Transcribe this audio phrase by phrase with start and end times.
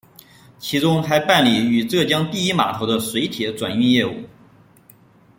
[0.57, 4.23] 其中还办理与浙江第一码头的水铁转运业务。